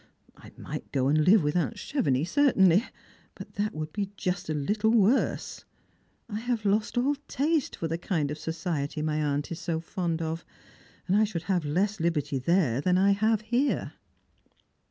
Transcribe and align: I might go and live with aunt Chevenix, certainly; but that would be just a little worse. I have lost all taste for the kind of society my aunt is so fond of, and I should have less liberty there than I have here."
I 0.35 0.51
might 0.57 0.91
go 0.91 1.09
and 1.09 1.23
live 1.27 1.43
with 1.43 1.55
aunt 1.55 1.75
Chevenix, 1.77 2.31
certainly; 2.31 2.83
but 3.35 3.53
that 3.53 3.75
would 3.75 3.93
be 3.93 4.09
just 4.17 4.49
a 4.49 4.53
little 4.55 4.89
worse. 4.89 5.63
I 6.27 6.39
have 6.39 6.65
lost 6.65 6.97
all 6.97 7.13
taste 7.27 7.75
for 7.75 7.87
the 7.87 7.99
kind 7.99 8.31
of 8.31 8.39
society 8.39 9.03
my 9.03 9.21
aunt 9.23 9.51
is 9.51 9.59
so 9.59 9.79
fond 9.79 10.19
of, 10.19 10.43
and 11.07 11.15
I 11.15 11.23
should 11.23 11.43
have 11.43 11.65
less 11.65 11.99
liberty 11.99 12.39
there 12.39 12.81
than 12.81 12.97
I 12.97 13.11
have 13.11 13.41
here." 13.41 13.93